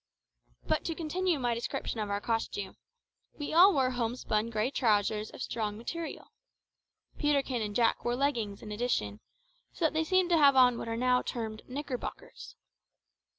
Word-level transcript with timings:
But 0.65 0.83
to 0.85 0.95
continue 0.95 1.37
my 1.37 1.53
description 1.53 1.99
of 1.99 2.09
our 2.09 2.19
costume. 2.19 2.75
We 3.37 3.53
all 3.53 3.71
wore 3.71 3.91
homespun 3.91 4.49
grey 4.49 4.71
trousers 4.71 5.29
of 5.29 5.43
strong 5.43 5.77
material. 5.77 6.31
Peterkin 7.19 7.61
and 7.61 7.75
Jack 7.75 8.03
wore 8.03 8.15
leggings 8.15 8.63
in 8.63 8.71
addition, 8.71 9.19
so 9.73 9.85
that 9.85 9.93
they 9.93 10.03
seemed 10.03 10.31
to 10.31 10.39
have 10.39 10.55
on 10.55 10.79
what 10.79 10.87
are 10.87 10.97
now 10.97 11.21
termed 11.21 11.61
knickerbockers. 11.69 12.55